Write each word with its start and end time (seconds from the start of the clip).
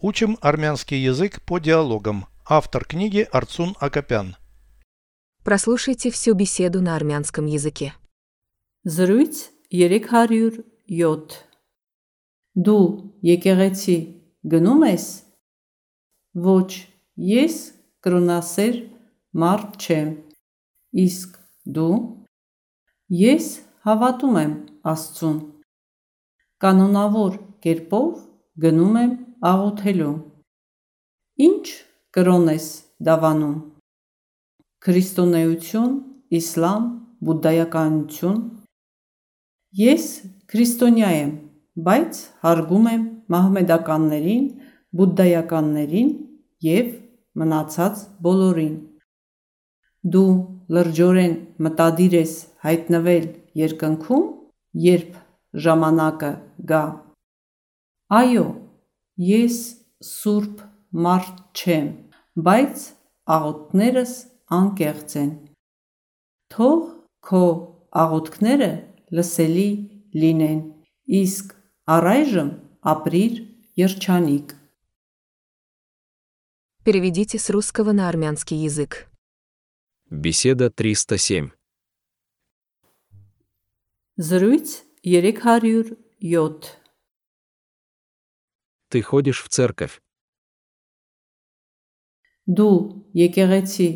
Учим 0.00 0.38
армянский 0.40 0.98
язык 0.98 1.42
по 1.42 1.58
диалогам. 1.58 2.26
Автор 2.46 2.84
книги 2.84 3.26
Арцун 3.32 3.74
Акопян. 3.80 4.36
Прослушайте 5.44 6.10
всю 6.10 6.34
беседу 6.34 6.80
на 6.82 6.94
армянском 6.94 7.46
языке. 7.46 7.94
Զրույց 8.84 9.50
307 9.70 10.64
Դու 12.58 12.86
եկեղեցի 13.22 13.96
գնում 14.50 14.80
ես? 14.88 15.04
Ոչ, 16.34 16.70
ես 17.14 17.58
կրոնասեր 18.02 18.78
մարդ 19.38 19.76
չեմ։ 19.78 20.08
Իսկ 21.04 21.36
դու? 21.76 21.98
Ես 23.14 23.46
հավատում 23.86 24.40
եմ 24.42 24.54
Աստծուն։ 24.92 25.38
Կանոնավոր 26.64 27.38
կերպով 27.62 28.10
գնում 28.64 28.98
եմ 29.04 29.12
աղոթելու։ 29.46 30.14
Ինչ 31.46 31.66
կրոն 32.16 32.48
ես 32.50 32.66
դավանում։ 33.06 33.54
Քրիստոնեություն, 34.82 35.92
իսլամ, 36.38 36.88
բուդդայականություն։ 37.28 38.40
Ես 39.78 40.06
քրիստոնյա 40.50 41.10
եմ, 41.18 41.32
բայց 41.86 42.20
հարգում 42.42 42.90
եմ 42.92 43.06
մահմեդականներին, 43.34 44.44
բուդդայականներին 44.98 46.12
եւ 46.66 46.92
մնացած 47.38 48.04
բոլորին։ 48.26 48.76
Դու 50.14 50.30
լրջորեն 50.74 51.34
մտադիր 51.66 52.14
ես 52.18 52.32
հայտնվել 52.66 53.26
երկնքում, 53.62 54.24
երբ 54.88 55.18
ժամանակը 55.64 56.32
գա։ 56.70 56.86
Այո, 58.18 58.48
ես 59.19 59.57
սուրբ 60.03 60.63
մարդ 61.05 61.37
չեմ, 61.53 61.87
բայց 62.45 62.85
աղոթքներս 63.35 64.13
անկեղծ 64.57 65.15
են։ 65.23 65.31
Թող 66.53 66.81
քո 67.27 67.45
աղոթքները 68.03 68.71
լսելի 69.13 69.69
լինեն, 70.23 70.59
իսկ 71.21 71.55
առայժմ 71.95 72.51
ապրիր 72.93 73.39
երջանիկ։ 73.79 74.59
Переведите 76.83 77.39
с 77.39 77.49
русского 77.49 77.93
на 77.93 78.09
армянский 78.09 78.57
язык. 78.57 79.07
Беседа 80.09 80.69
307. 80.69 81.51
Զրույց 84.17 84.83
307 85.03 86.76
Ты 88.89 89.01
ходишь 89.01 89.43
в 89.43 89.49
церковь. 89.49 90.01
Դու 92.45 92.75
եկեղեցի 93.15 93.87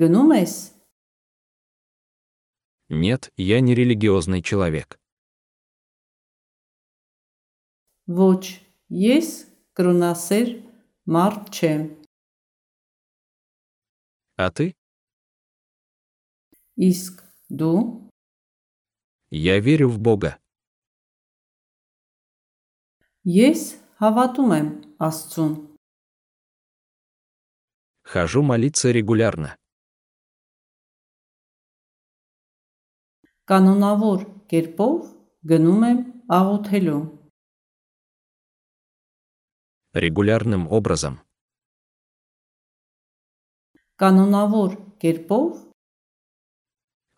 գնում 0.00 0.30
ես? 0.40 0.54
Нет, 2.88 3.30
я 3.36 3.60
не 3.60 3.74
религиозный 3.74 4.42
человек. 4.42 4.98
Ոչ, 8.08 8.58
ես 8.88 9.28
կրոնասեր 9.78 10.48
մարդ 11.06 11.44
չեմ։ 11.54 11.82
А 14.40 14.50
ты? 14.50 14.74
Իսկ 16.80 17.22
դու 17.52 18.08
Я 19.30 19.60
верю 19.60 19.88
в 19.90 20.00
Бога. 20.00 20.40
ես 23.24 23.76
հավատում 24.02 24.52
եմ 24.56 24.68
Աստծուն։ 25.06 25.52
Хожу 28.10 28.42
молиться 28.42 28.90
регулярно. 28.90 29.54
Կանոնավոր 33.50 34.20
կերպով 34.50 34.94
գնում 35.50 35.82
եմ 35.90 35.98
աղոթելու։ 36.38 37.00
Регулярным 40.04 40.66
образом. 40.70 41.20
Կանոնավոր 44.00 44.70
կերպով 45.02 45.48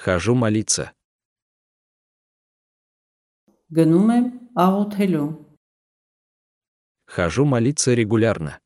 Хожу 0.00 0.34
молиться. 0.34 0.94
գնում 3.78 4.08
եմ 4.16 4.26
աղոթելու։ 4.66 5.43
Хожу 7.14 7.44
молиться 7.44 7.94
регулярно. 7.94 8.58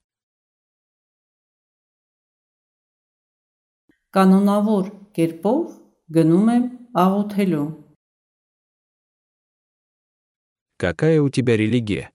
Կանոնավոր 4.15 4.91
կերպով 5.17 5.63
գնում 6.15 6.51
եմ 6.53 6.67
աղոթելու։ 7.03 7.65
Какая 10.79 11.19
у 11.23 11.31
тебя 11.31 11.57
религия? 11.57 12.13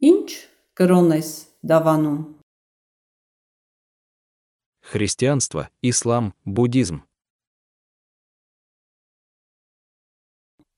Ինչ 0.00 0.28
կրոն 0.78 1.12
ես 1.18 1.30
դավանում։ 1.68 2.20
Христианство, 4.92 5.68
ислам, 5.82 6.32
буддизм. 6.44 7.04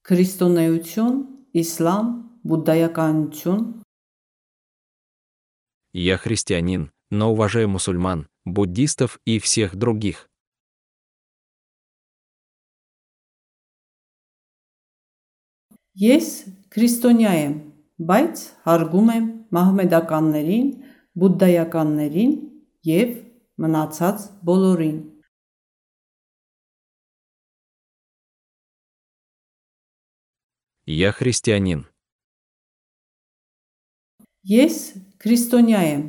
Քրիստոնեություն, 0.05 1.17
իսլամ, 1.55 2.07
բուդդայականություն։ 2.49 3.61
Я 5.95 6.17
христианин, 6.19 6.91
но 7.11 7.31
уважаю 7.31 7.69
мусульман, 7.69 8.27
буддистов 8.45 9.21
и 9.25 9.39
всех 9.39 9.77
других. 9.77 10.29
Ես 15.95 16.51
քրիստոնյա 16.75 17.33
եմ, 17.39 17.55
բայց 18.03 18.41
հարգում 18.67 19.11
եմ 19.15 19.27
մահմեդականներին, 19.55 20.69
բուդդայականներին 21.15 22.33
եւ 22.91 23.12
մնացած 23.62 24.25
բոլորին։ 24.43 25.08
Я 30.89 31.12
христианин. 31.12 31.87
Ես 34.45 34.97
քրիստոնյա 35.23 35.81
եմ, 35.93 36.03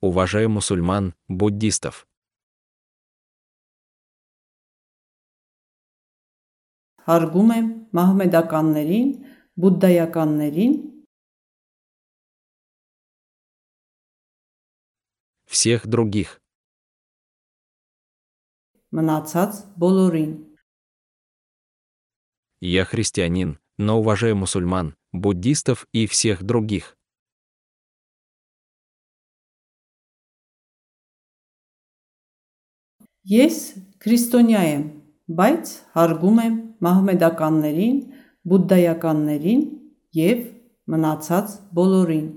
Уважаю 0.00 0.48
мусульман, 0.50 1.14
буддистов. 1.28 2.06
հարգում 7.06 7.50
եմ 7.54 7.66
մահմեդականներին, 7.96 9.10
բուդդայականներին 9.62 10.72
Всех 15.46 15.86
других. 15.86 16.40
մնացած 18.96 19.52
բոլորին։ 19.82 20.32
Я 22.60 22.84
христианин, 22.84 23.58
но 23.78 23.98
уважаю 23.98 24.36
мусульман, 24.36 24.96
буддистов 25.12 25.86
и 25.92 26.06
всех 26.06 26.42
других. 26.42 26.96
Ես 33.26 33.56
քրիստոնյա 33.98 34.60
եմ, 34.70 34.82
բայց 35.34 35.70
հարգում 35.98 36.36
եմ 36.44 36.58
մահմեդականներին, 36.86 37.96
բուդդայականներին 38.46 39.62
եւ 40.14 40.44
մնացած 40.94 41.56
բոլորին։ 41.74 42.28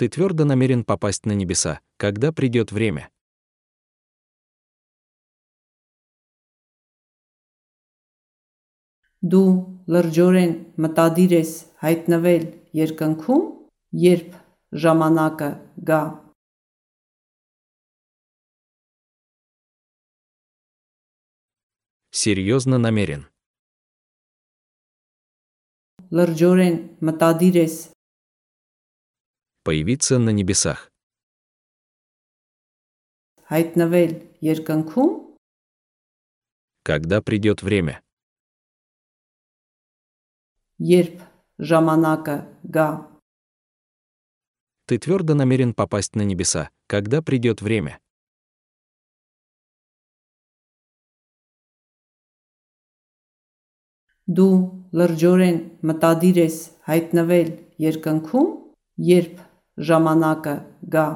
Ты 0.00 0.08
твердо 0.08 0.44
намерен 0.44 0.82
попасть 0.82 1.26
на 1.26 1.32
небеса, 1.32 1.80
когда 1.98 2.32
придет 2.32 2.72
время. 2.72 3.10
Դու 9.22 9.50
լրջորեն 9.94 10.52
մտադիր 10.82 11.32
ես 11.36 11.50
հայտնվել 11.82 12.44
երկնքում, 12.74 13.44
երբ 14.04 14.32
ժամանակը 14.84 15.50
գա։ 15.90 16.02
Серьезно 22.22 22.78
намерен. 22.78 23.22
Լրջորեն 26.12 26.76
մտադիր 27.08 27.56
ես 27.62 27.76
Появиться 29.64 30.18
на 30.18 30.30
небесах. 30.30 30.88
հայտնվել 33.52 34.12
երկնքում, 34.42 35.12
Когда 36.84 37.22
придет 37.22 37.62
время? 37.62 38.02
Երբ 40.78 41.22
ժամանակը 41.58 42.36
գա։ 42.74 42.90
Ты 44.86 44.98
твердо 44.98 45.34
намерен 45.34 45.74
попасть 45.74 46.16
на 46.16 46.22
небеса. 46.22 46.70
Когда 46.86 47.22
придет 47.22 47.62
время? 47.62 47.98
Դու 54.26 54.54
լրջորեն 54.96 55.56
մտադիր 55.88 56.36
ես 56.40 56.56
հայտնվել 56.86 57.48
երկնքում, 57.84 58.50
երբ 59.08 59.40
ժամանակը 59.88 60.54
գա։ 60.94 61.08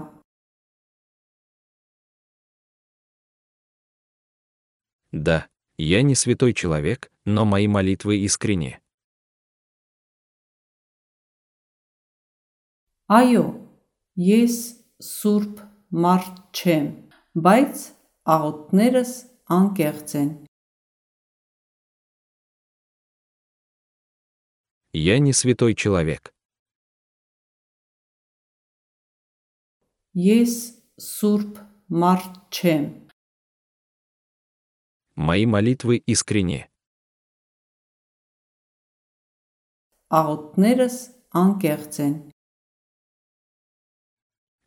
Да, 5.13 5.47
я 5.79 6.03
не 6.03 6.15
святой 6.15 6.53
человек, 6.53 7.11
но 7.25 7.45
мои 7.45 7.69
молитвы 7.69 8.19
искренние. 8.19 8.80
Այո, 13.11 13.45
ես 14.19 14.57
սուրբ 15.03 15.63
մարդ 16.05 16.41
չեմ, 16.59 16.87
բայց 17.47 17.85
աղոթներս 18.37 19.13
անկեղծ 19.59 20.15
են։ 20.23 20.31
Я 24.97 25.19
не 25.21 25.33
святой 25.33 25.75
человек. 25.75 26.33
Ես 30.17 30.55
սուրբ 30.97 31.61
մարդ 31.93 32.41
չեմ, 32.51 32.87
Мои 35.17 35.47
молитвы 35.47 35.97
искренние. 35.97 36.69
աղոթներս 40.13 40.97
անկեղծ 41.33 42.01
են։ 42.05 42.15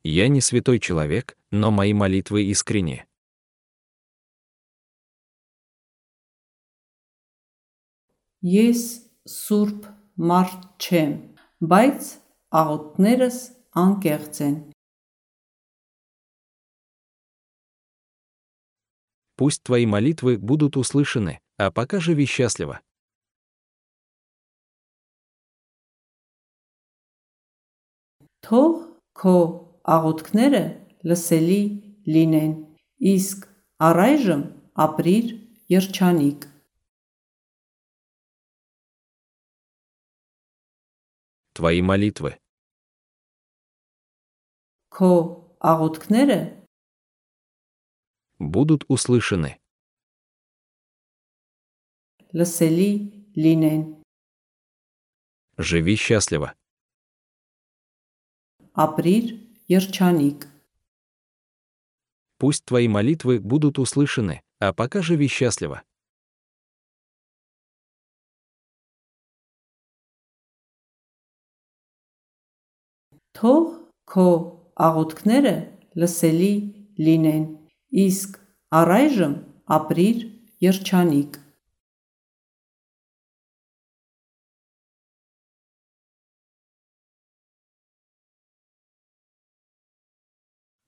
Я 0.04 0.28
не 0.28 0.42
святой 0.42 0.80
человек, 0.80 1.38
но 1.52 1.72
мои 1.72 1.94
молитвы 1.94 2.44
искренние. 2.44 3.06
Ես 8.40 9.04
սուրբ 9.28 9.88
մարդ 10.16 10.68
չեմ, 10.80 11.16
բայց 11.60 12.12
աղոթներս 12.56 13.40
անկեղծ 13.76 14.40
են։ 14.48 14.58
Пусть 19.36 19.64
твои 19.64 19.86
молитвы 19.86 20.38
будут 20.38 20.76
услышаны, 20.76 21.40
а 21.58 21.72
пока 21.72 22.00
живи 22.00 22.26
счастливо. 22.26 22.82
Թող 28.40 28.96
քո 29.14 29.63
աղոթքները 29.96 30.62
լսելի 31.10 31.62
լինեն, 32.14 32.54
իսկ 33.14 33.46
առայժմ 33.90 34.42
ապրիր 34.86 35.28
երջանիկ։ 35.76 36.48
Твои 41.60 41.82
молитвы. 41.84 42.32
Քո 44.96 45.12
աղոթքները 45.72 46.40
будут 48.40 48.86
услышаны. 48.90 49.60
լսելի 52.34 52.92
լինեն, 53.44 53.82
Живи 55.60 55.96
счастливо. 55.98 56.56
ապրիր 58.80 59.43
երջանիկ։ 59.70 60.48
Пусть 62.40 62.66
твои 62.66 62.88
молитвы 62.88 63.40
будут 63.40 63.80
услышаны, 63.80 64.42
а 64.60 64.74
пока 64.74 65.02
живи 65.02 65.28
счастливо. 65.28 65.84
Թող 73.40 73.68
քո 74.12 74.30
աղոթքները 74.76 75.54
լսելի 76.00 76.54
լինեն, 77.00 77.44
իսկ 78.06 78.40
առայժմ 78.80 79.36
ապրիր 79.76 80.26
երջանիկ։ 80.66 81.38